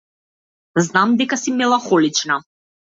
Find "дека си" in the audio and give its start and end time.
1.21-1.57